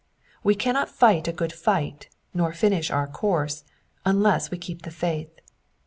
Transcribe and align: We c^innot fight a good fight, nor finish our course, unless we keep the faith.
We 0.43 0.55
c^innot 0.55 0.89
fight 0.89 1.27
a 1.27 1.31
good 1.31 1.53
fight, 1.53 2.09
nor 2.33 2.53
finish 2.53 2.89
our 2.89 3.05
course, 3.05 3.63
unless 4.03 4.49
we 4.49 4.57
keep 4.57 4.81
the 4.81 4.89
faith. 4.89 5.29